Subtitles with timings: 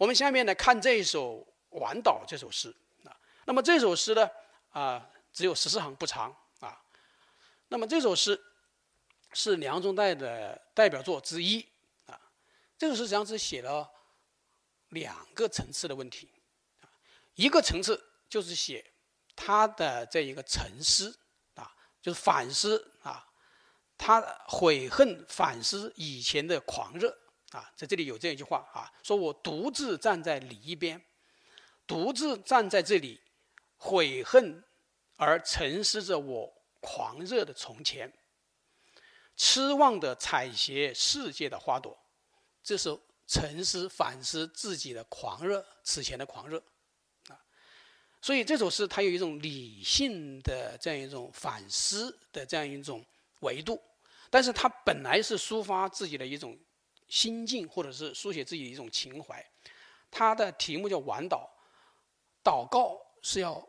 [0.00, 1.46] 我们下面来看这一首
[1.78, 3.14] 《晚岛》这首诗啊。
[3.44, 4.30] 那么这首诗呢，
[4.70, 6.82] 啊，只有十四行不长啊。
[7.68, 8.42] 那么这首诗
[9.34, 11.60] 是梁中代的代表作之一
[12.06, 12.18] 啊。
[12.78, 13.86] 这首诗实际上是写了
[14.88, 16.30] 两个层次的问题
[16.80, 16.88] 啊。
[17.34, 18.82] 一个层次就是写
[19.36, 21.14] 他的这一个沉思
[21.56, 21.70] 啊，
[22.00, 23.28] 就是反思啊，
[23.98, 27.14] 他悔恨反思以前的狂热。
[27.50, 31.02] 啊，在这里有这样一句话啊，说我独自站在你一边，
[31.84, 33.20] 独自站在这里，
[33.76, 34.62] 悔恨
[35.16, 38.12] 而沉思着我狂热的从前，
[39.36, 41.98] 痴望的采撷世界的花朵，
[42.62, 42.96] 这是
[43.26, 46.62] 沉思反思自己的狂热，此前的狂热，
[47.28, 47.34] 啊，
[48.22, 53.04] 所以这首诗它有一种理性的这样一种反思的这样一种
[53.40, 53.82] 维度，
[54.30, 56.56] 但是它本来是抒发自己的一种。
[57.10, 59.44] 心境，或者是书写自己的一种情怀，
[60.10, 61.46] 它的题目叫“晚祷”，
[62.42, 63.62] 祷告是要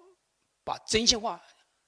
[0.64, 1.44] 把真心话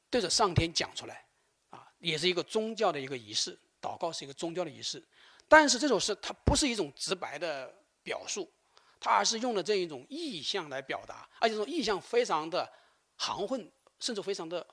[0.10, 1.26] 对着上天讲出来，
[1.70, 3.58] 啊，也是一个宗教的一个仪式。
[3.80, 5.06] 祷告是一个宗教的仪式，
[5.46, 7.70] 但是这首诗它不是一种直白的
[8.02, 8.50] 表述，
[8.98, 12.72] 它而是用了这一种意象来表达，而且这种意象非常的
[13.18, 14.66] 含混，甚至非常的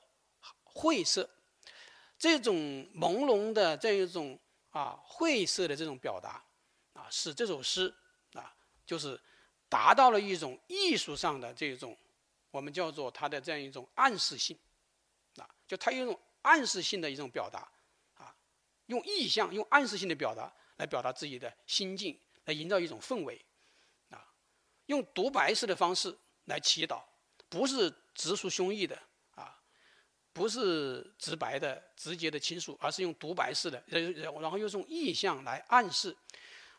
[0.63, 1.29] 晦涩。
[2.17, 2.55] 这种
[2.95, 6.41] 朦胧的这一种啊晦涩的这种表达。
[7.11, 7.93] 使这首诗
[8.33, 8.51] 啊，
[8.85, 9.19] 就是
[9.69, 11.95] 达到了一种艺术上的这种，
[12.49, 14.57] 我们叫做它的这样一种暗示性，
[15.35, 17.69] 啊，就它有一种暗示性的一种表达，
[18.17, 18.33] 啊，
[18.87, 23.39] 用意象、用暗示性的表达来表达自己的心境，来营造一种氛围，
[24.09, 24.25] 啊，
[24.87, 27.03] 用独白式的方式来祈祷，
[27.49, 28.97] 不是直抒胸臆的，
[29.35, 29.61] 啊，
[30.33, 36.15] 不是直白的、直接的倾诉，而是用独白式的，然后又用意象来暗示。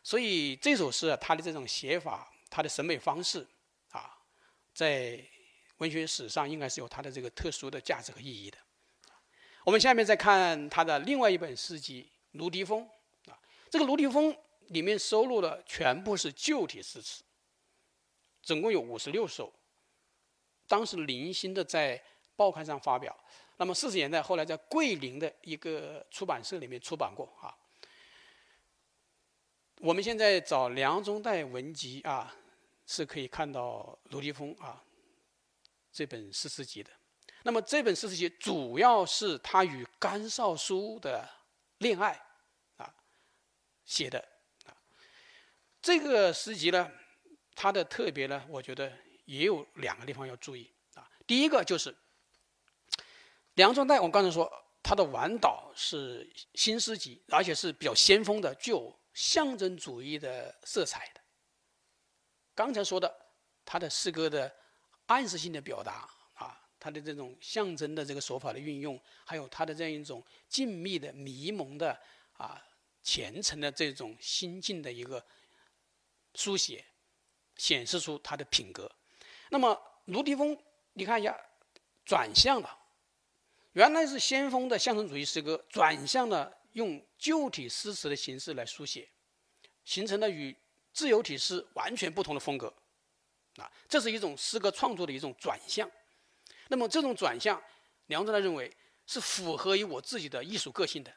[0.03, 3.47] 所以这首诗啊，它的这种写法，它的审美方式，
[3.91, 4.19] 啊，
[4.73, 5.17] 在
[5.77, 8.57] 文学史上应该是有它的这个特殊的价值和意义的。
[9.63, 12.03] 我们下面再看他的另外一本诗集
[12.37, 12.85] 《卢笛风》
[13.31, 14.33] 啊，这个《卢笛风》
[14.67, 17.23] 里面收录的全部是旧体诗词，
[18.41, 19.53] 总共有五十六首，
[20.67, 22.03] 当时零星的在
[22.35, 23.17] 报刊上发表，
[23.55, 27.55] 那么四十年代后来在桂林的一个出版社里面出版过啊。
[29.83, 32.33] 我们现在找梁中代文集啊，
[32.87, 34.81] 是可以看到《卢笛风》啊
[35.91, 36.89] 这本诗词集的。
[37.43, 41.29] 那么这本诗词集主要是他与甘少书的
[41.79, 42.17] 恋爱
[42.77, 42.95] 啊
[43.83, 44.25] 写的
[44.65, 44.71] 啊。
[45.81, 46.89] 这个诗集呢，
[47.53, 48.89] 它的特别呢，我觉得
[49.25, 51.05] 也有两个地方要注意啊。
[51.27, 51.93] 第一个就是
[53.55, 54.49] 梁中代，我刚才说
[54.81, 58.97] 他的晚岛是新诗集，而且是比较先锋的，具有。
[59.13, 61.21] 象征主义的色彩的，
[62.55, 63.13] 刚才说的
[63.63, 64.53] 他的诗歌的
[65.05, 71.97] 暗示性的表达啊，他的这种象征的这个手法的运用，还有他的这样一种静谧的迷蒙的
[72.37, 72.59] 啊
[73.03, 75.23] 虔诚的这种心境的一个
[76.33, 76.83] 书写，
[77.57, 78.91] 显示出他的品格。
[79.49, 80.57] 那么卢迪峰，
[80.93, 81.39] 你看一下，
[82.03, 82.79] 转向了，
[83.73, 86.57] 原来是先锋的象征主义诗歌，转向了。
[86.73, 89.09] 用旧体诗词的形式来书写，
[89.83, 90.55] 形成了与
[90.91, 92.73] 自由体诗完全不同的风格，
[93.55, 95.89] 啊，这是一种诗歌创作的一种转向。
[96.67, 97.61] 那么这种转向，
[98.07, 98.71] 梁中代认为
[99.07, 101.13] 是符合于我自己的艺术个性的。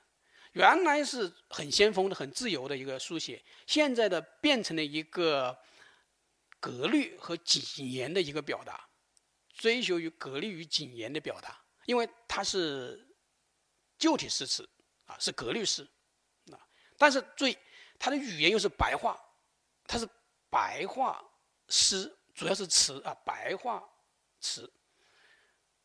[0.52, 5.58] 原来是很先锋的、很自由的一个书写，现在的变成了一个
[6.58, 8.88] 格律和谨严的一个表达，
[9.54, 13.06] 追求于格律与谨严的表达，因为它是
[13.98, 14.68] 旧体诗词。
[15.06, 15.86] 啊，是格律诗，
[16.52, 16.58] 啊，
[16.98, 17.56] 但是注意，
[17.98, 19.16] 它的语言又是白话，
[19.86, 20.08] 它是
[20.50, 21.24] 白话
[21.68, 23.88] 诗，主要是词啊，白话
[24.40, 24.68] 词，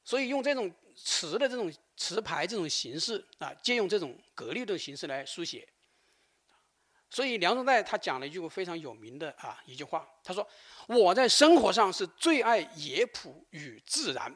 [0.04, 5.68] 所以用这种词的这种词牌这种形式啊，借用这种格律的形式来书写。
[7.10, 10.50] 所以梁中代他讲了一句非常有名的啊一句话，他说
[10.88, 14.36] ：“我在生活上是最爱野朴与自然，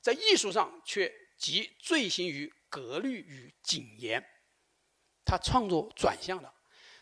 [0.00, 4.20] 在艺术上却极醉心于。”格律与谨言，
[5.24, 6.52] 他创作转向了。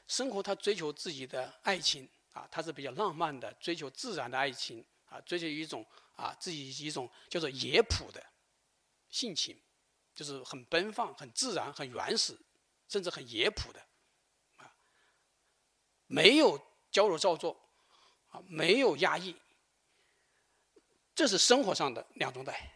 [0.07, 5.83] 生活，他追求自己的爱情啊，他是比较浪漫的，追求自然的爱情啊，追求一种
[6.15, 8.23] 啊自己一种叫做野朴的
[9.09, 9.59] 性情，
[10.15, 12.39] 就是很奔放、很自然、很原始，
[12.87, 13.81] 甚至很野朴的
[14.59, 14.71] 啊，
[16.07, 16.61] 没有
[16.91, 17.59] 矫揉造作
[18.29, 19.35] 啊，没有压抑，
[21.15, 22.75] 这是生活上的两种代，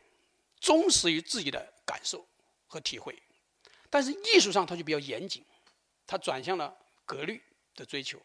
[0.60, 2.26] 忠实于自己的感受。
[2.66, 3.16] 和体会，
[3.88, 5.44] 但是艺术上它就比较严谨，
[6.06, 7.42] 它转向了格律
[7.74, 8.18] 的追求，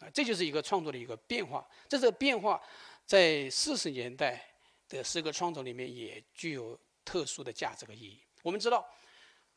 [0.00, 1.68] 啊，这就是一个创作的一个变化。
[1.88, 2.60] 这个变化
[3.04, 4.44] 在四十年代
[4.88, 8.22] 的诗歌创作里面也具有特殊的价值和意义。
[8.42, 8.88] 我们知道，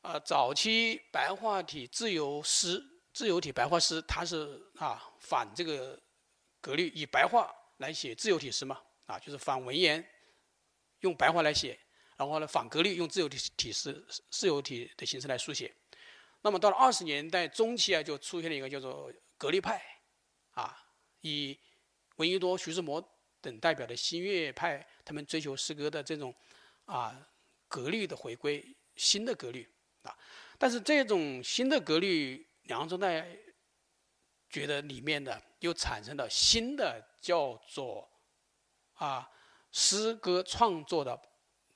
[0.02, 2.84] 啊，早期白话体自由诗、
[3.14, 6.00] 自由体白话诗，它是啊反这个
[6.60, 10.04] 格律，以白话来写自由体诗嘛，啊，就是反文言，
[11.02, 11.78] 用白话来写，
[12.20, 15.74] 然后呢反格律，用自由体体诗、自由体的形式来书写。
[16.42, 19.82] 那么到了二十年代中期啊，就出现了一个叫做格律派。
[20.52, 20.78] 啊，
[21.22, 21.58] 以
[22.18, 23.02] 闻一多、徐志摩
[23.40, 26.36] 等代表的新月派，他们追求诗歌的这种
[26.84, 27.16] 啊
[27.70, 29.66] 格律的回归，新的格律
[30.02, 30.14] 啊。
[30.58, 33.26] 但是这种新的格律，梁中代
[34.50, 38.12] 觉得里面的又产生了新的叫做
[38.96, 39.26] 啊
[39.72, 41.18] 诗歌创作的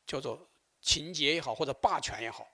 [0.05, 0.49] 叫做
[0.81, 2.47] 情节也好，或者霸权也好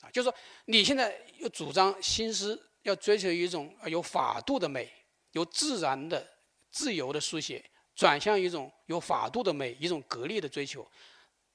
[0.00, 0.34] 啊，就是说
[0.66, 4.92] 你现在又主张新诗要追求一种有法度的美。
[5.32, 6.26] 由自然的、
[6.70, 7.62] 自由的书写，
[7.94, 10.90] 转向一种有法度的美，一种格律的追求，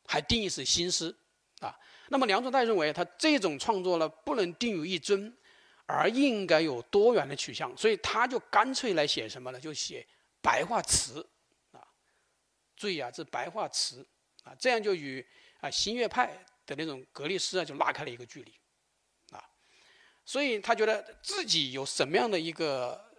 [0.06, 1.14] 还定义是新诗
[1.60, 1.76] 啊。
[2.10, 5.36] 那么梁中泰认为，他这种创作呢，不能定于一尊，
[5.88, 9.60] 而应该有多元的取向，所以他就干脆来写什么呢？
[9.60, 10.08] 就写
[10.40, 11.28] 白话词
[11.72, 11.82] 啊。
[12.76, 14.08] 注意啊，这白话词
[14.44, 15.26] 啊，这样就与
[15.60, 18.54] 啊新月派的那种格律诗啊，就拉开了一个距离
[19.32, 19.44] 啊。
[20.24, 23.12] 所以他觉得自己有什么样的一个。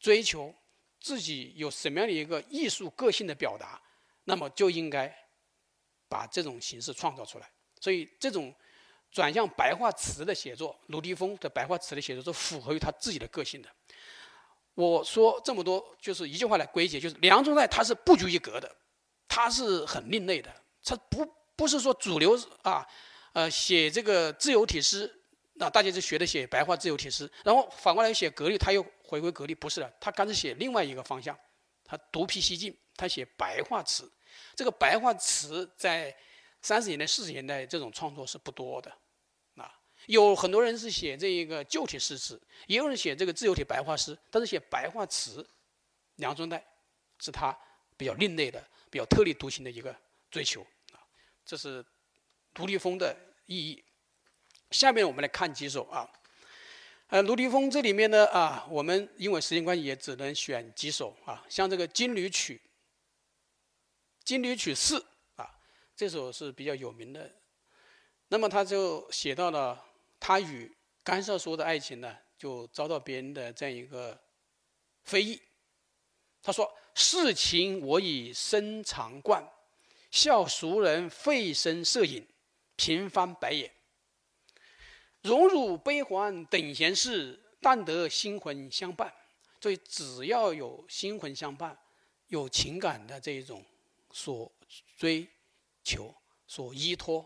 [0.00, 0.54] 追求
[1.00, 3.82] 自己有什么样的一个艺术个性的表达，
[4.22, 5.12] 那么就应该
[6.08, 7.50] 把这种形式创造出来。
[7.80, 8.54] 所以，这种
[9.10, 13.68] 转向白话词的写作，卢迪峰的白话词的写作是符合于他自己的个性的。
[14.74, 18.76] 我说这么多，就是一句话来归结，就是梁中泰他是不拘一格的，
[19.28, 20.50] 他是很另类的，
[20.82, 22.86] 他不不是说主流啊，
[23.34, 25.14] 呃，写这个自由体诗。
[25.60, 31.36] 那大家就学的写白话自由体诗，然后反过来写格律，他又回归格律，不是的，他干脆写另外一个方向，
[31.84, 34.08] 他独辟蹊径，他写白话词。
[34.54, 36.16] 这个白话词在
[36.62, 38.96] 三十年代、四十年代这种创作是不多的，
[39.56, 39.68] 啊，
[40.06, 45.44] 有很多人是写这一个旧体诗词，也有人写这个自由体白话诗，但是写白话词，
[46.16, 46.64] 梁中代
[47.18, 47.58] 是他
[47.98, 49.94] 比较另类的、比较特立独行的一个
[50.30, 50.62] 追求
[50.92, 51.04] 啊，
[51.44, 51.84] 这是
[52.54, 53.14] 独立风的
[53.44, 53.84] 意义。
[54.70, 56.08] 下面我们来看几首啊，
[57.08, 62.54] 呃，卢迪峰这里面呢啊，我们因为时间关系也只能选几首啊，像这个《金缕曲》，
[64.24, 65.00] 《金缕曲四》
[65.36, 65.50] 啊，
[65.96, 67.34] 这首是比较有名的。
[68.28, 69.82] 那么他就写到了
[70.20, 70.70] 他与
[71.02, 74.20] 甘少叔的爱情呢，就遭到别人的这样一个
[75.04, 75.40] 非议。
[76.42, 79.48] 他说：“世情我已深常惯，
[80.10, 82.26] 笑俗人费声摄影，
[82.74, 83.72] 频翻白眼。”
[85.22, 89.14] 荣辱悲欢等闲事，但得心魂相伴。
[89.60, 91.78] 所以，只要有心魂相伴，
[92.26, 93.64] 有情感的这一种
[94.10, 94.50] 所
[94.96, 95.28] 追
[95.84, 96.12] 求、
[96.48, 97.24] 所依托，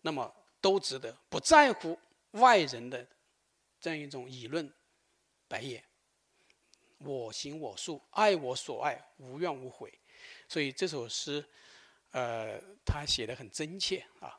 [0.00, 1.14] 那么都值得。
[1.28, 1.98] 不在乎
[2.30, 3.06] 外人的
[3.78, 4.72] 这样一种议论、
[5.48, 5.84] 白眼。
[7.04, 9.92] 我行我素，爱我所爱，无怨无悔。
[10.48, 11.44] 所以这首诗，
[12.10, 14.38] 呃，他写的很真切啊。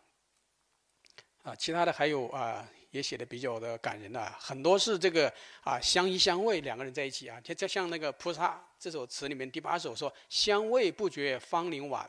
[1.44, 2.68] 啊，其他的还有啊。
[2.94, 5.28] 也写的比较的感人呐，很多是这个
[5.64, 12.08] 啊相依相偎两个人在一起啊，就就像那个菩萨这首词里面第八首说相偎不觉芳龄晚，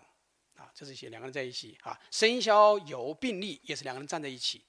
[0.56, 4.62] 啊，这是写两个人在一起啊，笙箫游并立也是两个人站在一起，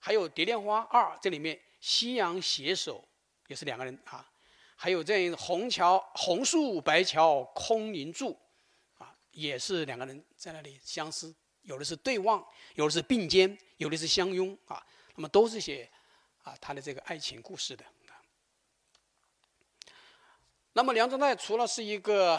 [0.00, 3.06] 还有蝶恋花二这里面夕阳携手
[3.46, 4.28] 也是两个人啊，
[4.76, 8.38] 还有这样红桥红树白桥空凝住，
[8.98, 14.86] 啊，也是两个人在那里相思，有的是对望，有的是并肩，有的是相拥啊。
[15.14, 15.90] 那么都是写
[16.42, 17.84] 啊他的这个爱情故事的。
[20.74, 22.38] 那么梁中泰除了是一个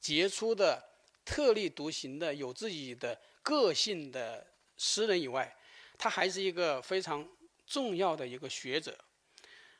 [0.00, 0.82] 杰出的、
[1.24, 4.44] 特立独行的、有自己的个性的
[4.76, 5.56] 诗人以外，
[5.96, 7.24] 他还是一个非常
[7.64, 8.98] 重要的一个学者。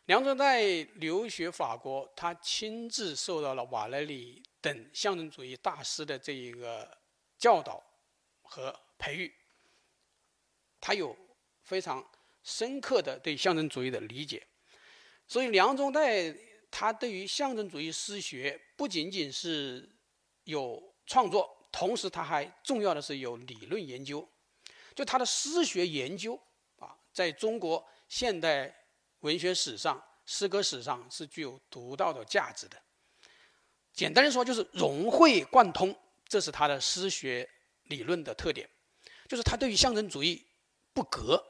[0.08, 0.62] 梁中泰
[0.94, 6.98] 留学法国，他亲自受到了瓦莱里等象征主义大师的这一个
[7.36, 7.84] 教导
[8.40, 9.32] 和培育，
[10.80, 11.16] 他有
[11.62, 12.04] 非常。
[12.44, 14.46] 深刻的对象征主义的理解，
[15.26, 16.34] 所以梁中泰
[16.70, 19.86] 他对于象征主义诗学不仅仅是
[20.44, 24.26] 有创作，同时他还重要的是有理论研究。
[24.94, 26.40] 就他的诗学研究
[26.78, 28.74] 啊，在中国现代
[29.20, 32.80] 文学史上、诗歌史上是具有独到的价值的。
[33.92, 35.96] 简单的说，就是融会贯通，
[36.26, 37.48] 这是他的诗学
[37.84, 38.68] 理论的特点，
[39.28, 40.46] 就是他对于象征主义
[40.92, 41.44] 不隔。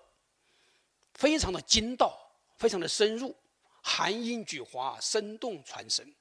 [1.14, 2.16] 非常的精到，
[2.56, 3.36] 非常的深入，
[3.82, 6.14] 含音举华，生动传神。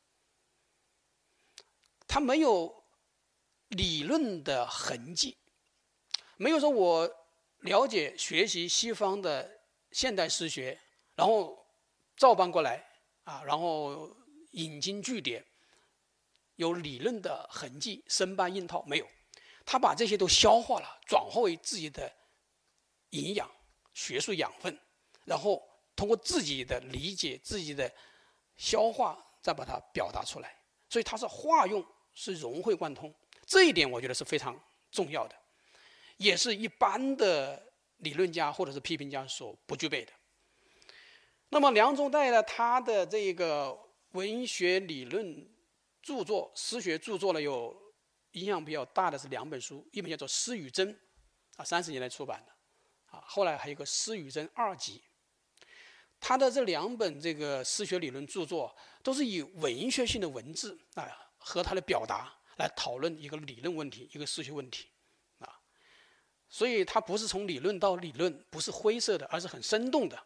[2.08, 2.84] 他没有
[3.68, 5.38] 理论的痕迹，
[6.36, 7.08] 没有说我
[7.60, 9.60] 了解学习西方的
[9.92, 10.80] 现代诗学，
[11.18, 11.68] 然后
[12.16, 12.82] 照搬过来
[13.26, 14.10] 啊，然后
[14.52, 15.46] 引经据典，
[16.56, 19.08] 有理论的痕迹，生搬硬套没有。
[19.66, 22.10] 他把这些都消化了，转化为自己的
[23.10, 23.52] 营养、
[23.94, 24.80] 学术养分，
[25.26, 25.62] 然后
[25.94, 27.94] 通过自己的理解、自己的
[28.56, 30.56] 消化，再把它表达出来。
[30.88, 31.86] 所以它是化用。
[32.20, 33.14] 是融会贯通，
[33.46, 34.60] 这一点我觉得是非常
[34.90, 35.36] 重要的，
[36.18, 37.64] 也是一般的
[37.98, 40.12] 理论家或者是批评家所不具备的。
[41.50, 43.78] 那么梁中岱呢，他的这个
[44.12, 45.50] 文学理论
[46.02, 47.76] 著作、诗学著作呢，有
[48.32, 50.94] 影响比较大的是两本书，一本叫做《诗与真》，
[51.56, 52.52] 啊，三十年代出版的，
[53.18, 55.02] 啊，后来还有个《诗与真二集》。
[56.20, 61.24] 他的这两本这个诗学理论著作，都是以文学性的文字啊。
[61.40, 64.90] 和他的表达来讨论一个理论问题，一个诗学问题，
[65.38, 65.48] 啊，
[66.50, 70.22] 所以他不是从理论到理论，不是灰色的，而是很生动的，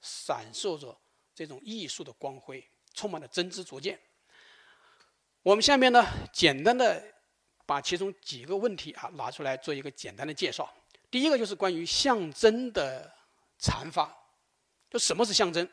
[0.00, 0.98] 闪烁着
[1.34, 3.98] 这种艺术的光辉，充满了真知灼见。
[5.42, 7.14] 我们下面呢，简单的
[7.64, 10.72] 把其中几个问题啊拿出来做一个简单的介绍。
[11.10, 13.14] 第一个就是关于象征的
[13.60, 14.12] 阐发，
[14.90, 15.68] 就什么是象征？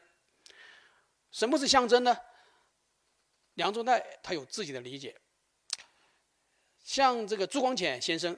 [1.32, 2.15] 什么是象征呢？
[3.56, 5.20] 梁中岱他有自己的理解，
[6.84, 8.38] 像这个朱光潜先生，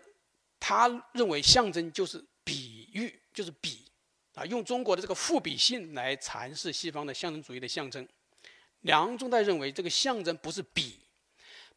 [0.60, 3.85] 他认为象征就是比喻，就是比，
[4.36, 8.08] 啊，用中国的这个赋比性来阐释西方的象征主义的象征。
[8.82, 11.00] 梁中岱认为这个象征不是比，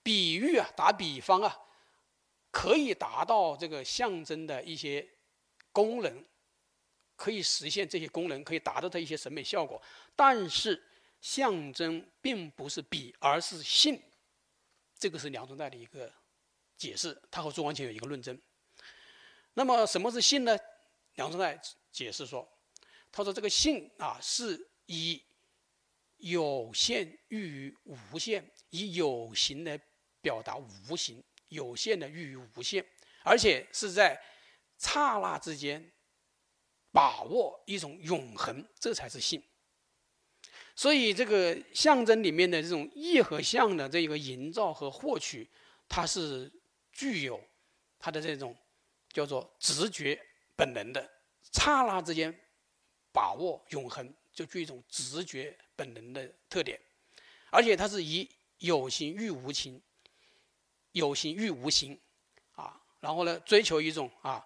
[0.02, 1.56] 比喻啊，打比方啊，
[2.50, 5.08] 可以达到这个象征的一些
[5.72, 6.24] 功能，
[7.16, 9.80] 可以实现这些功能，可以达到它一些审美效果，
[10.14, 10.84] 但是。
[11.20, 14.00] 象征并不是比，而是性。
[14.96, 16.08] 这个是梁中岱的一个
[16.76, 18.40] 解释，他和朱光潜有一个论证。
[19.54, 20.56] 那么什么是性呢？
[21.18, 21.58] 梁中岱
[21.90, 22.48] 解释说
[23.10, 25.20] ：“他说这个性啊，是以
[26.18, 29.76] 有限喻于无限，以有形来
[30.20, 32.86] 表达无形，有限的喻于无限，
[33.24, 34.16] 而且是在
[34.78, 35.92] 刹那之间
[36.92, 39.42] 把握一种永恒，这才是性。”
[40.76, 45.50] 所以，这个象征里面的这种意和象的这一个营造和获取，
[45.88, 46.48] 它是
[46.92, 47.42] 具有
[47.98, 48.56] 它的这种
[49.12, 50.16] 叫做直觉
[50.58, 51.08] 本能的，
[51.52, 52.36] 刹那之间
[53.12, 56.80] 把握永恒，就具一种直觉本能的特点，
[57.50, 59.80] 而且它是以有形喻无形，
[60.90, 61.96] 有形喻无形，
[62.56, 64.44] 啊，然后呢，追求一种啊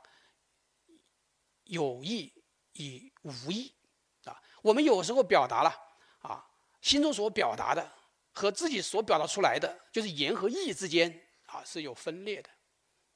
[1.64, 2.30] 有意
[2.74, 3.72] 与无意，
[4.24, 5.70] 啊，我们有时候表达了
[6.20, 6.46] 啊。
[6.82, 7.90] 心中所表达的
[8.32, 12.50] 和自己所表达出来的，就是言和意之间啊是有分裂的，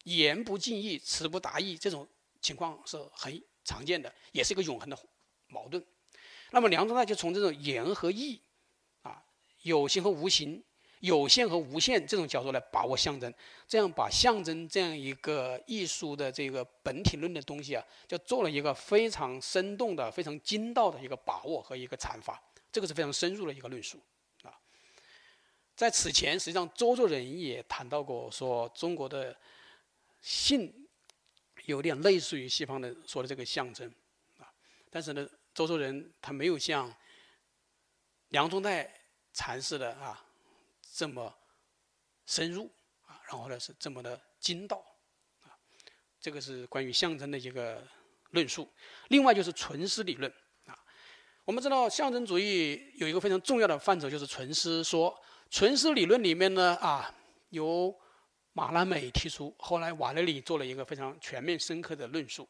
[0.05, 2.09] 言不尽意，词不达意，这种
[2.41, 4.99] 情况是很常见的，也是一个永恒的
[5.49, 5.85] 矛盾。
[6.51, 8.41] 那么梁中岱就从这种言和意
[9.03, 9.23] 啊，
[9.63, 10.63] 有形和无形，
[11.01, 13.33] 有限和无限这种角度来把握象征，
[13.67, 22.41] 这样把象征这样一个艺术的这个本体论的东西啊，就做了一个非常生动的、非常精到的一个把握和一个阐发。
[22.71, 23.99] 这个是非常深入的一个论述，
[24.43, 24.53] 啊，
[25.75, 29.37] 在此前，实际上周作人也谈到过，说中国的
[30.21, 30.86] 性
[31.65, 33.93] 有点类似于西方的说的这个象征，
[34.39, 34.47] 啊，
[34.91, 36.95] 但是呢，周作人他没有像
[38.29, 38.89] 梁宗岱
[39.35, 40.25] 阐释的啊
[40.93, 41.35] 这么
[42.27, 42.71] 深入，
[43.07, 44.77] 啊，然后呢是这么的精到，
[45.43, 45.51] 啊，
[46.21, 47.87] 这个是关于象征的一个
[48.31, 48.71] 论述。
[49.09, 50.33] 另外就是纯诗理论
[50.67, 50.79] 啊。
[51.45, 55.19] 我们知道象征主义有一个非常重要的范畴，就是纯诗说。
[55.49, 57.15] 纯诗理论里面呢，啊，
[57.51, 57.97] 由
[58.57, 62.49] 马拉美提出，后来瓦勒里做了一个非常全面深刻的论述。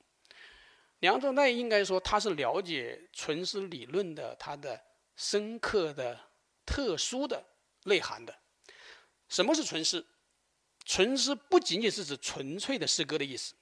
[1.00, 4.80] 梁中岱应该说他是了解纯诗理论的它的
[5.16, 6.16] 深刻的、
[6.64, 7.44] 特殊的
[7.86, 8.32] 内涵的。
[9.28, 10.06] 什么是纯诗？
[10.84, 13.56] 纯诗不仅仅是指纯粹的诗歌的意思，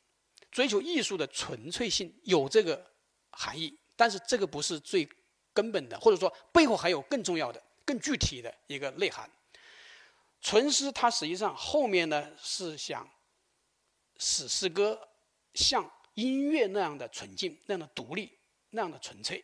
[0.51, 2.85] 追求艺术的纯粹性有这个
[3.31, 5.09] 含义，但是这个不是最。
[5.55, 9.31] 根本的，或者说背后还有更重要的、更具体的一个内涵。
[10.45, 13.09] 纯诗它实际上后面呢是想
[14.19, 15.09] 使诗歌
[15.55, 18.31] 像音乐那样的纯净、那样的独立、
[18.69, 19.43] 那样的纯粹、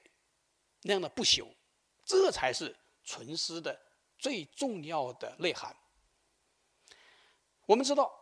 [0.82, 1.48] 那样的不朽，
[2.04, 3.80] 这才是纯诗的
[4.18, 5.74] 最重要的内涵。
[7.64, 8.12] 我们知道，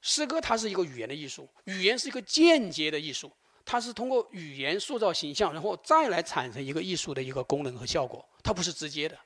[0.00, 3.32] 诗歌它是一个语言的艺术，语言是一个间接的艺术。
[3.64, 9.18] 它是通过语言塑造形象，然后再来产生一个艺术的一个功能和效果，它不是直接的。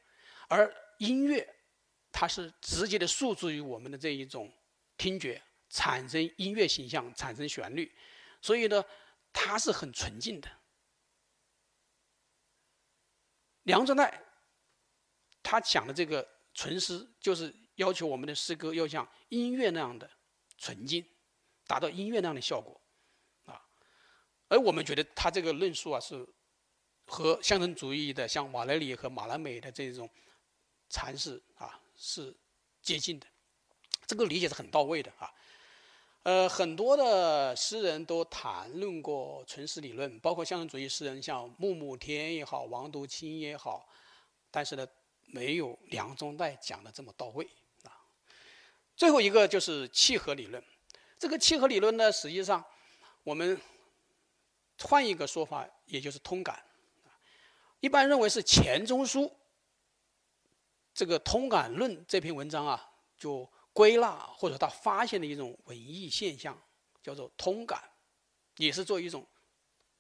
[0.49, 1.47] 而音乐，
[2.13, 4.53] 它是直接的诉诸于我们的这一种
[4.97, 7.91] 听觉，产生音乐形象，产生旋律，
[8.41, 8.85] 所以呢，
[9.33, 10.49] 它是很纯净的。
[13.65, 14.23] 梁中代，
[15.43, 20.11] 他讲的这个纯诗，就是要求我们的诗歌要像音乐那样的
[20.59, 21.05] 纯净，
[21.67, 22.81] 达到音乐那样的效果，
[23.45, 23.65] 啊，
[24.49, 26.27] 而我们觉得他这个论述啊，是
[27.07, 30.11] 和象征主义的像马勒里和马拉美的这种
[30.91, 32.35] 阐释啊是
[32.83, 33.27] 接近的，
[34.09, 35.33] 这个理解是很到位的啊。
[36.25, 43.89] 呃，很多的诗人都谈论过存诗理论，包括象征主义诗人，像穆木天也好，王独清也好，
[44.51, 44.85] 但是呢，
[45.27, 47.49] 没有梁中岱讲的这么到位
[47.85, 47.95] 啊。
[48.97, 50.63] 最后一个就是契合理论，
[51.21, 52.65] 这个契合理论呢，实际上
[53.23, 53.61] 我们
[54.81, 56.65] 换一个说法，也就是通感，
[57.79, 59.33] 一般认为是钱钟书
[60.95, 63.51] 这个《通感论》这篇文章啊，就。
[63.75, 66.63] 归纳或者他发现的一种文艺现象，
[67.03, 67.83] 叫做通感，
[68.59, 69.27] 也是作为一种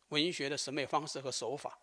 [0.09, 1.79] 文学的审美方式和手法。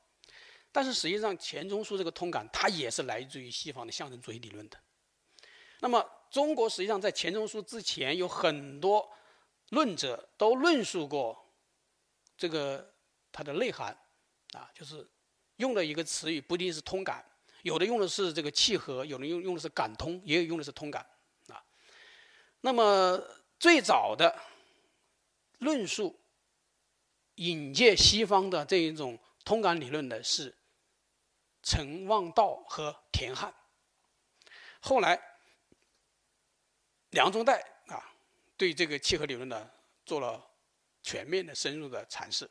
[0.71, 4.77] 但是实际上，钱钟书这个通感，它也是来自于西方的象征主义理论的。
[5.79, 9.11] 那么，中国实际上在钱钟书之前，有很多
[9.69, 11.43] 论者都论述过
[12.37, 12.93] 这个
[13.31, 13.97] 它的内涵，
[14.53, 15.09] 啊，就是
[15.55, 17.25] 用的一个词语不一定是通感，
[17.63, 21.05] 有的用的是这个契合，有的用用的是感通，也有用的是通感。
[21.47, 21.63] 啊
[22.61, 23.21] 那么
[23.57, 24.37] 最早的
[25.59, 26.19] 论述
[27.35, 30.55] 引介西方的这一种通感理论的是
[31.63, 33.53] 陈望道和田汉。
[34.81, 35.21] 后来
[37.09, 38.13] 梁中岱啊
[38.55, 39.69] 对这个契合理论呢
[40.05, 40.45] 做了
[41.01, 42.49] 全面的深入的阐释。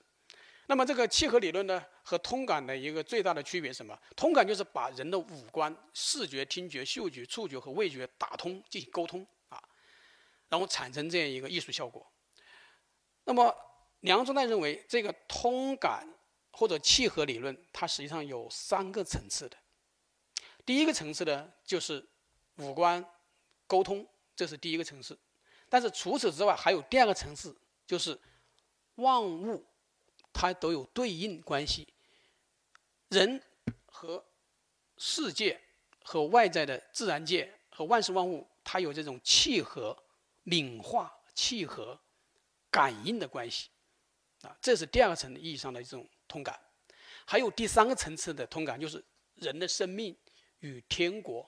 [0.66, 3.94] 那么这个契合理论呢和通感的一个最大的区别是什么？
[4.16, 9.62] 通感就是把人的五官视觉、听觉、嗅觉、触觉和味觉打通进行沟通啊。
[10.48, 12.10] 然后产生这样一个艺术效果。
[13.24, 13.54] 那么
[14.00, 16.08] 梁中岱认为，这个通感
[16.50, 19.58] 或者契合理论，它实际上有三个层次的。
[20.64, 22.08] 第一个层次呢，就是
[22.56, 23.04] 五官
[23.66, 25.18] 沟通，这是第一个层次。
[25.68, 27.54] 但是除此之外，还有第二个层次，
[27.86, 28.18] 就是
[28.94, 29.66] 万物
[30.32, 31.86] 它都有对应关系，
[33.08, 33.42] 人
[33.86, 34.24] 和
[34.96, 35.60] 世界
[36.02, 39.96] 和外在的自然界和万事万物，它有这种契合。
[40.44, 42.00] 敏化、契合、
[42.70, 43.68] 感应的关系，
[44.40, 46.58] 啊，这是第二个层意义上的一种通感。
[47.26, 50.16] 还有第三个层次的通感，就是人的生命
[50.60, 51.46] 与天国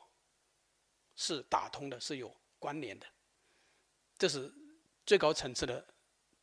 [1.16, 3.07] 是打通的，是有关联的。
[4.18, 4.53] 这是
[5.07, 5.83] 最高层次的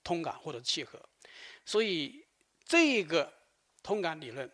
[0.04, 1.00] 通感或者契合。
[1.64, 2.26] 所以
[2.66, 3.32] 这个
[3.84, 4.52] 通感理论，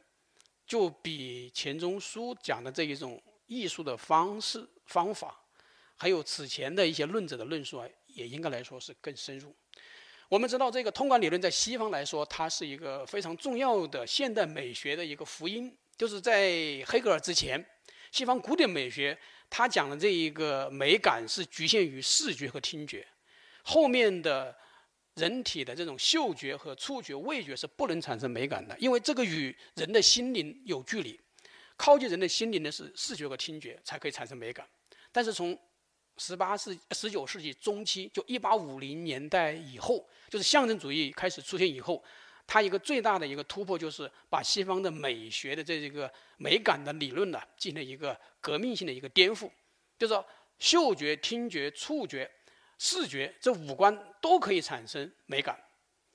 [0.73, 5.39] 就比钱钟书讲的这一种艺术的方式方法。
[5.95, 9.55] 还有此前的一些论者的论述啊，也应该来说是更深入。
[10.27, 15.71] 我们知道，这个通感理论在西方来说，它是一个非常重要的现代美学的一个福音。
[15.95, 17.63] 就是在黑格尔之前，
[18.11, 19.15] 西方古典美学
[19.51, 23.07] 它讲的这一个美感是局限于视觉和听觉，
[23.61, 24.57] 后面的
[25.15, 31.19] 人体的这种嗅觉和触觉、味觉是不能产生美感的，因为这个与人的心灵有距离。
[31.75, 34.67] 靠近人的心灵的是视觉和听觉，才可以产生美感。
[35.11, 35.57] 但是从
[36.17, 42.03] 十八世、十九世纪中期，就一八五零年代以后，就是象征主义开始出现以后，
[42.45, 49.49] 它一个最大的一个突破就是把西方的美学的这一个美感的理论呢，进行了一个革命性的一个颠覆，
[49.97, 50.25] 就是说，
[50.59, 52.29] 嗅觉、听觉、触觉、
[52.83, 55.57] 视觉这五官都可以产生美感。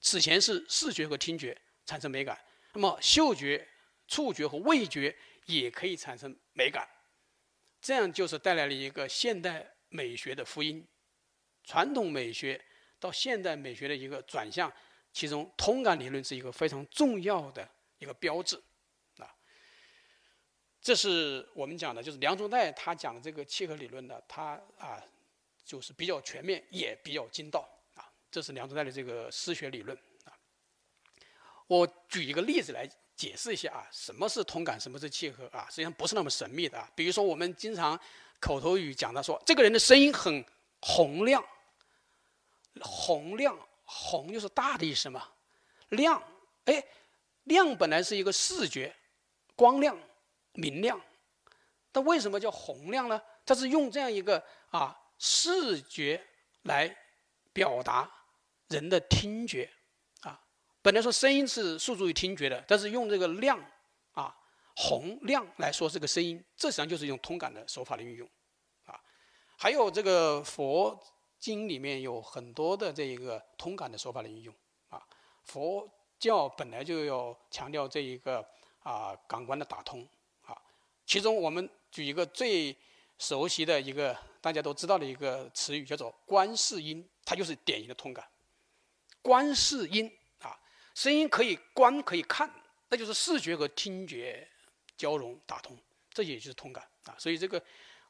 [0.02, 2.38] 此前是视觉和听觉产生美感，
[2.74, 3.66] 那么嗅觉、
[4.06, 6.86] 触觉和味觉也可以产生美感，
[7.80, 9.74] 这样就是带来了一个现代。
[9.90, 10.86] 美学的福音，
[11.64, 12.62] 传统美学
[13.00, 14.70] 到现代美学的一个转向，
[15.14, 17.66] 其中通感理论是一个非常重要的
[17.98, 18.62] 一个标志，
[19.16, 19.34] 啊，
[20.82, 25.02] 这是我们讲的，就是梁中岱他讲的这个契合理论呢，他啊
[25.68, 27.60] 就是比较全面，也比较精到，
[27.94, 30.32] 啊，这是梁中岱的这个诗学理论，啊，
[31.66, 38.00] 我举一个例子来解释一下啊，什么是通感，什么是契合啊，实际上不是那么神秘的啊，比如说我们经常。
[38.40, 40.44] 口头语讲的说，这个人的声音很
[40.80, 41.44] 洪亮，
[42.80, 45.28] 洪亮，洪就是大的意思嘛，
[45.88, 46.22] 亮，
[46.66, 46.84] 哎，
[47.42, 48.94] 亮本来是一个视觉，
[49.56, 49.98] 光亮、
[50.52, 51.00] 明亮，
[51.90, 53.20] 但为什么叫洪亮呢？
[53.44, 56.24] 它是用这样一个啊视觉
[56.62, 56.96] 来
[57.52, 58.10] 表达
[58.68, 59.68] 人的听觉，
[60.20, 60.40] 啊，
[60.80, 63.58] 本来说声音是诉诸于听觉的，但是用这个亮
[64.12, 64.34] 啊
[64.76, 68.28] 洪亮来说这个声音，这实际上就是用通感的手法的运用
[68.84, 69.00] 啊。
[69.56, 70.98] 还有这个佛
[71.38, 74.54] 经里面有很多的这一个通感的手法的运用
[74.88, 75.02] 啊。
[75.44, 78.46] 佛教本来就要强调这一个
[78.80, 80.08] 啊感官的打通
[80.42, 80.56] 啊。
[81.06, 82.76] 其中我们举一个最
[83.18, 88.26] 熟悉的一个大家都知道的一个词语，叫做观世音，它就是典型的通感。
[89.20, 90.56] 观世音啊，
[90.94, 92.48] 声音可以观可以看，
[92.88, 94.48] 那就是视觉和听觉
[94.96, 95.76] 交融打通，
[96.10, 97.14] 这也就是通感啊。
[97.18, 97.62] 所以这个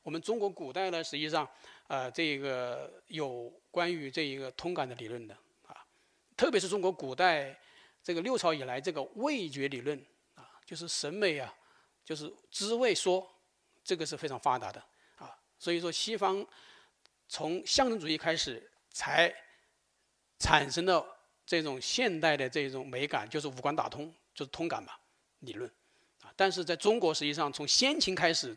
[0.03, 1.49] 我们中国古代呢，实际上
[1.87, 5.35] 呃这个有关于这一个通感的理论的
[5.67, 5.75] 啊，
[6.37, 7.59] 特别是中国古代
[8.03, 9.99] 这个六朝以来这个味觉理论
[10.35, 11.53] 啊，就是审美啊，
[12.05, 13.27] 就是知味说，
[13.83, 14.85] 这个是非常发达的。
[15.59, 16.47] 所以说，西方
[17.29, 19.35] 从象征主义开始才
[20.39, 21.05] 产生了
[21.45, 24.93] 这种现代的这种美感，就是五官打通，就是通感嘛
[25.41, 25.69] 理论
[26.23, 26.33] 啊。
[26.37, 28.57] 但是在中国，实际上从先秦开始，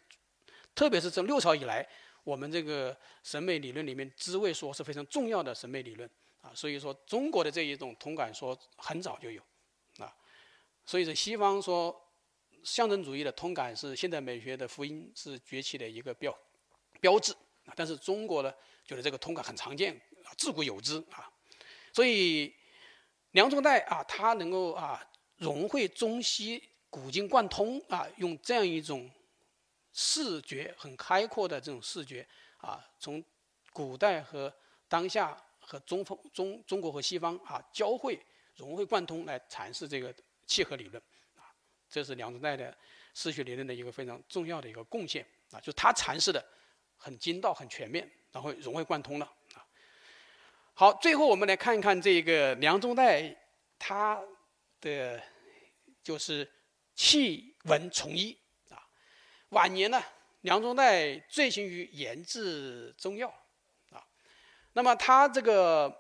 [0.76, 1.88] 特别是从六朝以来，
[2.24, 6.10] 我们这个审美理论里面，知味说是非常重要的审美理论
[6.42, 6.52] 啊。
[6.54, 9.42] 所以说，中国的这一种通感说很早就有
[9.98, 10.14] 啊。
[10.86, 12.00] 所以说，西方说
[12.64, 16.38] 象征主义的通感是现代美学的福音，是崛起的一个标。
[17.02, 17.34] 标志
[17.66, 18.54] 啊，但是中国呢，
[18.86, 21.30] 觉得这个通感很常见啊，自古有之啊，
[21.92, 22.56] 所以
[23.32, 25.04] 梁中岱啊，他能够啊
[25.38, 29.12] 融汇中西、古今贯通啊，用这样一种
[29.92, 32.26] 视觉很开阔的这种视觉
[32.58, 33.22] 啊，从
[33.74, 34.54] 古代和
[34.88, 38.24] 当下和中方中中国和西方啊交汇
[38.56, 40.14] 融会贯通来阐释这个
[40.46, 41.02] 契合理论
[41.36, 41.50] 啊，
[41.90, 42.78] 这是梁中岱的
[43.16, 46.46] 视觉理论的一个非常重要的一个贡献啊，就他阐释的。
[47.02, 49.66] 很精到、很全面，然后融会贯通了啊。
[50.76, 53.36] 好，最后我们来看一看这个梁中岱
[53.80, 54.22] 他
[54.80, 55.20] 的
[56.04, 56.48] 就是
[56.94, 58.38] 弃文从医
[58.70, 58.78] 啊。
[59.50, 60.00] 晚年呢，
[60.42, 63.28] 梁中岱醉心于研制中药
[63.90, 64.06] 啊。
[64.74, 65.92] 那么他这个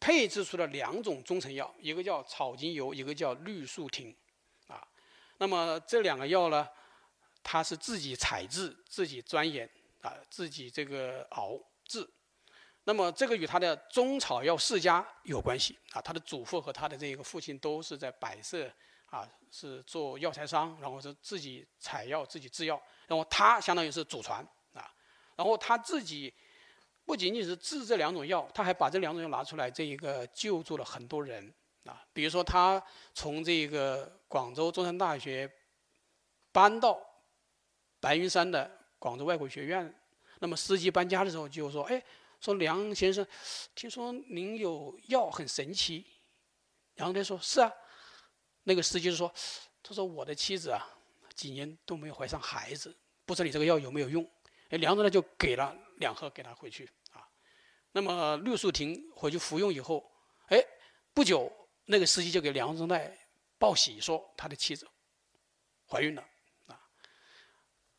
[0.00, 4.14] 配制出了两种中成药，一个叫草精油，一个叫绿树亭
[4.66, 4.84] 啊。
[5.38, 6.68] 那么这两个药呢？
[7.48, 9.70] 他是自己采制、自己钻研
[10.02, 12.04] 啊，自己这个熬制。
[12.82, 16.02] 那么这个与他的中草药世家有关系啊。
[16.02, 18.68] 他的祖父和他的这个父亲都是在百色
[19.10, 22.82] 啊，是做药材商，然后是自己采药、自己制药。
[23.06, 24.92] 然后他相当于是祖传啊。
[25.36, 26.34] 然后他自己
[27.04, 31.54] 不仅仅是制这两种药，他还把这两种药拿出来，这一个救助了很多人
[31.84, 32.04] 啊。
[32.12, 32.82] 比如说他
[33.14, 35.48] 从这个广州中山大学
[36.50, 37.00] 搬到。
[38.06, 39.92] 白云山的广州外国语学院，
[40.38, 42.00] 那么司机搬家的时候就说：“哎，
[42.40, 43.26] 说梁先生，
[43.74, 46.06] 听说您有药很神奇。”
[46.94, 47.72] 梁中岱说：“是啊。”
[48.62, 49.34] 那个司机就说
[49.82, 50.86] ：“他说我的妻子啊，
[51.34, 54.24] 几年都没有怀上孩子，不知道你这个药有没有用？”
[54.70, 57.26] 哎，梁中岱就给了两盒给他回去啊。
[57.90, 60.08] 那么绿树亭回去服用以后，
[60.46, 60.64] 哎，
[61.12, 61.52] 不久
[61.86, 63.10] 那个司机就给梁宗岱
[63.58, 64.86] 报喜，说他的妻子
[65.88, 66.24] 怀孕了。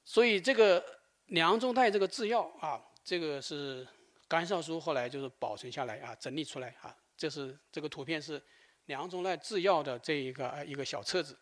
[0.10, 0.82] 所以这个
[1.26, 3.86] 梁中泰这个制药啊，这个是
[4.26, 6.96] 甘少书后来就是保存下来啊，整理出来啊。
[7.18, 8.42] 这是这个图片是
[8.86, 11.38] 梁中泰制药的这一个一个小册子，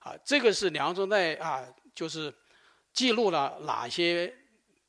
[0.00, 2.30] 啊，这个是梁中泰啊，就是
[2.92, 4.30] 记录了哪些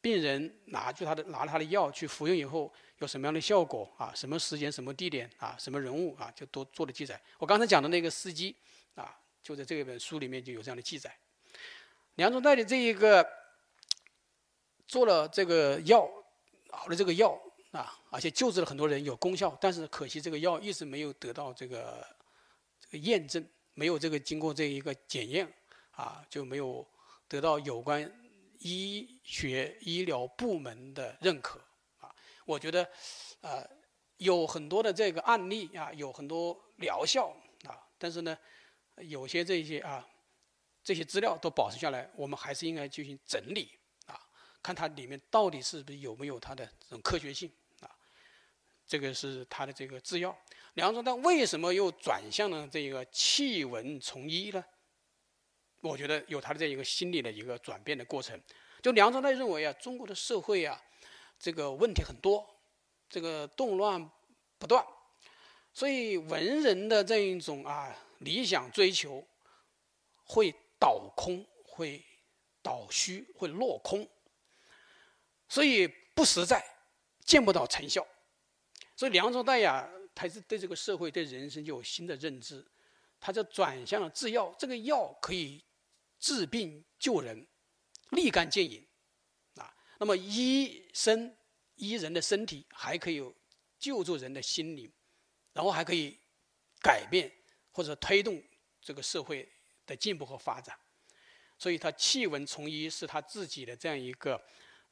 [0.02, 7.18] 病人拿去他的拿了他的药去服用以后有什么样的效果啊，什么时间、什么地点啊，什么人物啊，就都做了记载。
[7.38, 8.54] 我刚才讲的那个司机
[8.96, 11.16] 啊，就在这本书里面就有这样的记载。
[12.16, 13.28] 梁中岱的这一个
[14.88, 16.08] 做了这个药，
[16.72, 17.40] 熬了这个药
[17.72, 19.58] 啊，而且救治了很多人，有功效。
[19.62, 22.06] 但是可惜这个药一直没有得到这个
[22.80, 23.44] 这个验证，
[23.74, 25.52] 没有这个经过这一个检验
[25.92, 26.86] 啊，就没有
[27.30, 28.12] 得到有关
[28.60, 31.62] 医学医疗部门的认可
[32.00, 32.14] 啊。
[32.46, 32.84] 我觉得
[33.40, 33.66] 啊，
[34.18, 37.30] 有很多的这个案例啊，有很多疗效
[37.64, 38.38] 啊，但是呢，
[38.98, 40.06] 有些这些啊。
[40.84, 44.20] 这些资料都保存下来，我们还是应该进行整理啊，
[44.64, 47.90] 看它里面到底是不是有没有它的这种科学性啊。
[48.88, 50.36] 这个是它的这个制药。
[50.74, 54.64] 梁中岱为什么又转向了这个弃文从医呢？
[55.82, 58.42] 我觉得有他的这一个心理的一个转变的过程。
[58.82, 60.82] 就梁中岱认为啊，中国的社会啊，
[61.38, 62.44] 这个问题很多，
[63.08, 64.10] 这个动乱
[64.58, 64.84] 不断，
[65.74, 69.24] 所以文人的这一种啊理想追求
[70.24, 70.52] 会。
[70.82, 72.04] 倒空会
[72.64, 74.10] 倒虚，会落空，
[75.48, 76.60] 所以不实在，
[77.24, 78.06] 见不到成效。
[78.96, 82.66] 所以梁中岱呀，他是对这个社会、对人生就有新的认知，
[83.20, 84.52] 他就转向了制药。
[84.58, 85.64] 这个药可以
[86.20, 87.48] 治病救人，
[88.10, 88.84] 立竿见影
[89.58, 89.72] 啊。
[90.00, 91.38] 那么医生
[91.76, 93.22] 医人的身体，还可以
[93.78, 94.92] 救助人的心灵，
[95.54, 96.20] 然后还可以
[96.82, 97.32] 改变
[97.72, 98.44] 或者推动
[98.82, 99.48] 这个社会
[99.92, 100.74] 的进步和发展。
[101.58, 104.42] 所以他弃文从医是他自己的这样一个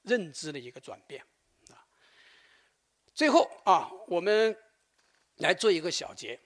[0.04, 1.26] 认知的一个转变
[1.70, 1.82] 啊。
[3.16, 4.56] 最后啊，我们
[5.38, 6.40] 来做一个小结。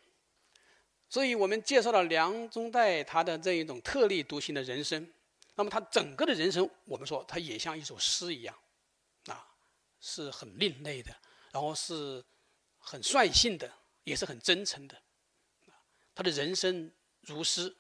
[1.09, 5.11] 所以我们介绍了梁中岱他的这一种特立独行的人生。
[5.55, 8.57] 那么他整个的人生，我们说他也像一首诗一样，
[9.25, 9.45] 啊，
[9.99, 11.13] 是很另类的，
[11.51, 12.23] 然后是
[12.79, 13.69] 很率性的，
[14.05, 14.99] 也是很真诚的。
[16.15, 16.89] 他的人生
[17.21, 17.75] 如诗。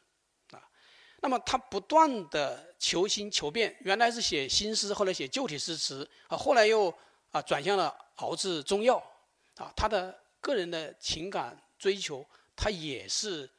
[1.23, 6.93] 那么他不断的求新求变，原来是写新诗，后来写旧体诗词，啊，后来又
[7.31, 8.97] 啊转向了熬制中药，
[9.55, 12.25] 啊，他的个人的情感追求，
[12.57, 13.49] 他也是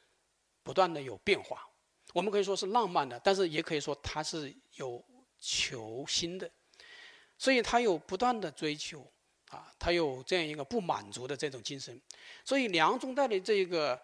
[0.62, 1.66] 不断的有变化。
[2.12, 5.02] 我们可以说是浪漫的，但是也可以说他是有
[5.38, 6.50] 求新的，
[7.38, 9.10] 所以他有不断的追求，
[9.48, 11.98] 啊，他有这样一个不满足的这种精神。
[12.44, 13.98] 所以梁中岱的这个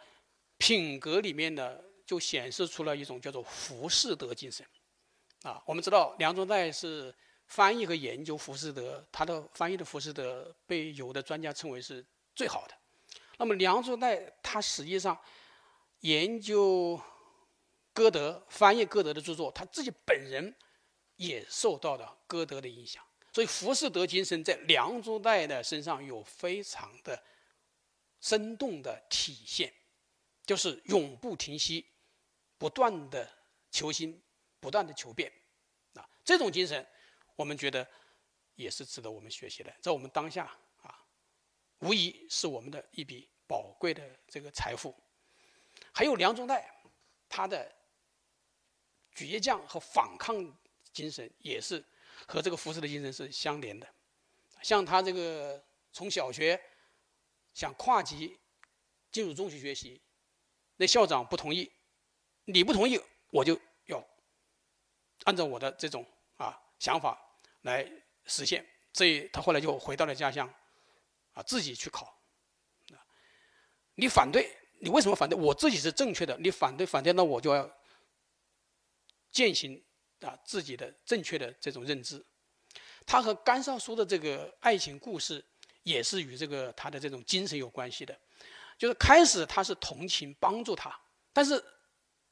[0.56, 1.84] 品格里面的。
[2.10, 4.66] 就显示出了一种叫做浮士德精神，
[5.44, 7.14] 啊，我们知道梁中岱是
[7.46, 12.74] 翻译和研究浮士德，他的翻译的浮士德被有的专家称为是最好的。
[13.38, 15.16] 那么梁中岱他实际上
[16.00, 17.00] 研究
[17.92, 20.52] 歌德、翻译歌德的著作，他自己本人
[21.14, 23.00] 也受到了歌德的影响，
[23.32, 27.22] 所以浮士德精神在梁中岱的身上有非常的
[28.20, 29.72] 生动的体现，
[30.44, 31.86] 就是永不停息。
[32.60, 33.26] 不断的
[33.70, 34.22] 求新，
[34.60, 35.32] 不断的求变，
[35.94, 36.86] 啊，这种精神，
[37.34, 37.88] 我们觉得
[38.54, 39.74] 也是值得我们学习的。
[39.80, 40.44] 在我们当下
[40.82, 41.02] 啊，
[41.78, 44.94] 无疑是我们的一笔宝贵的这个财富。
[45.90, 46.62] 还有梁中岱，
[47.30, 47.74] 他的
[49.14, 50.36] 倔强和反抗
[50.92, 51.82] 精神也是
[52.28, 53.88] 和这个浮士德精神是相连的。
[54.62, 56.62] 像他这个从小学
[57.54, 58.38] 想跨级
[59.10, 59.98] 进入中学学习，
[60.76, 61.72] 那校长不同意。
[62.44, 63.00] 你不同意，
[63.30, 64.04] 我就要
[65.24, 66.04] 按照我的这种
[66.36, 67.16] 啊想法
[67.62, 67.88] 来
[68.26, 68.66] 实现。
[68.92, 70.52] 所以他后来就回到了家乡，
[71.32, 72.12] 啊，自己去考。
[73.94, 75.38] 你反对，你为什么反对？
[75.38, 77.70] 我自己是正确的，你反对反对，那我就要
[79.30, 79.80] 践行
[80.22, 82.24] 啊自己的正确的这种认知。
[83.06, 85.44] 他和甘少书的这个爱情故事，
[85.84, 88.18] 也是与这个他的这种精神有关系的。
[88.76, 90.98] 就是开始他是同情帮助他，
[91.32, 91.62] 但是。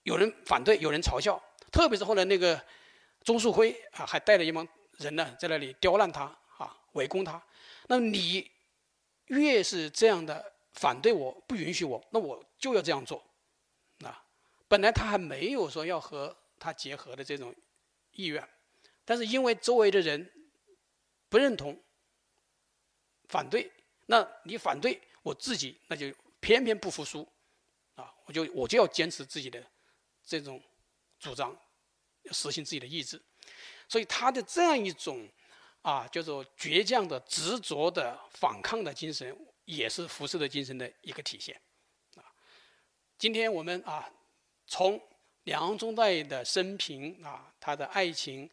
[0.09, 1.39] 有人反对，有人嘲笑，
[1.71, 2.59] 特别是后来那个
[3.23, 4.67] 钟树辉啊，还带了一帮
[4.97, 6.25] 人呢，在那里刁难他
[6.57, 7.41] 啊，围攻他。
[7.89, 8.51] 那你
[9.27, 13.23] 越是这样的反对我，不允许我，那我就要这样做。
[14.03, 14.25] 啊，
[14.67, 17.55] 本来他还没有说要和他结合的这种
[18.13, 18.43] 意愿，
[19.05, 20.27] 但是因为周围的人
[21.29, 21.79] 不认同、
[23.29, 23.71] 反对，
[24.07, 27.29] 那你反对我自己，那就偏偏不服输
[27.97, 29.63] 啊，我就我就要坚持自己的。
[30.29, 30.63] 这种
[31.19, 31.57] 主张，
[32.25, 33.19] 要实行自己的意志，
[33.89, 35.27] 所以他的这样一种
[35.81, 41.59] 啊，叫做倔强的、执着的、反抗的精神，也是浮士德精神的一个体现。
[42.17, 42.21] 啊，
[43.17, 44.07] 今天我们啊，
[44.67, 45.01] 从
[45.45, 48.49] 梁中岱的生平啊，他的爱情，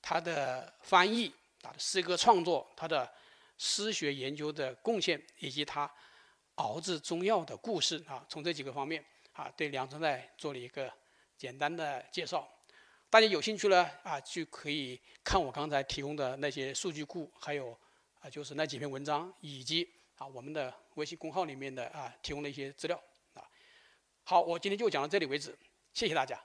[0.00, 3.12] 他的翻译啊，诗歌创作，他的
[3.58, 5.92] 诗学研究的贡献，以及他
[6.54, 10.88] 熬制中药的故事啊，从这几个方面啊，对梁中岱做了一个。
[11.36, 12.48] 简单的介绍，
[13.10, 17.78] 大家有兴趣呢啊，就可以看我刚才提供的那些数据库，还有
[18.20, 23.00] 啊，就是那几篇文章，以及啊我们的微信公号里面的啊提供的一些资料
[23.34, 23.44] 啊。
[24.24, 25.56] 好，我今天就讲到这里为止，
[25.92, 26.40] 谢谢大家。